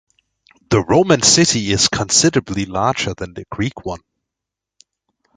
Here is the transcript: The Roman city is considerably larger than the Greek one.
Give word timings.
The 0.71 0.81
Roman 0.81 1.21
city 1.21 1.69
is 1.71 1.87
considerably 1.87 2.65
larger 2.65 3.13
than 3.13 3.35
the 3.35 3.45
Greek 3.51 3.85
one. 3.85 3.99